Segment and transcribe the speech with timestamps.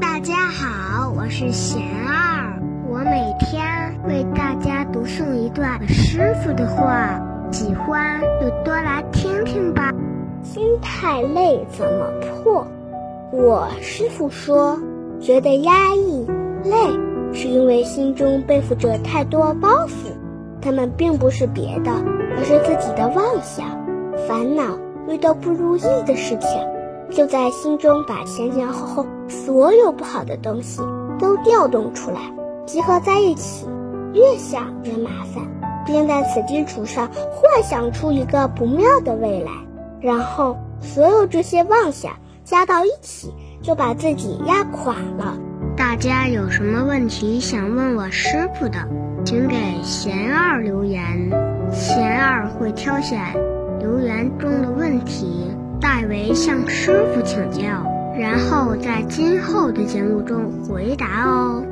[0.00, 3.62] 大家好，我是贤儿，我每天
[4.06, 7.20] 为大家读诵一段师傅的话，
[7.52, 9.92] 喜欢就多来听听吧。
[10.42, 12.10] 心太累怎么
[12.42, 12.66] 破？
[13.30, 14.78] 我师傅说，
[15.20, 16.26] 觉得压抑、
[16.64, 20.10] 累，是因为心中背负着太多包袱，
[20.62, 21.90] 他们并不是别的，
[22.38, 23.66] 而是自己的妄想、
[24.26, 24.78] 烦恼，
[25.08, 26.79] 遇到不如意的事情。
[27.10, 30.80] 就在心中把前前后后所有不好的东西
[31.18, 32.20] 都调动出来，
[32.66, 33.66] 集合在一起，
[34.14, 35.44] 越想越麻烦，
[35.84, 39.50] 并在此基础上幻想出一个不妙的未来，
[40.00, 42.12] 然后所有这些妄想
[42.44, 45.36] 加到一起，就把自己压垮了。
[45.76, 48.78] 大家有什么问题想问我师傅的，
[49.24, 51.30] 请给贤二留言，
[51.72, 53.20] 贤二会挑选
[53.78, 55.50] 留言中的问题。
[56.00, 57.84] 代为向师傅请教，
[58.18, 61.62] 然后在今后的节目中回答哦。